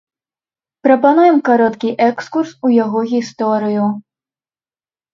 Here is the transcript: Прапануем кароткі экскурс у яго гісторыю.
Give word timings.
Прапануем 0.87 1.37
кароткі 1.51 1.93
экскурс 2.09 2.51
у 2.65 2.75
яго 2.83 2.99
гісторыю. 3.15 3.85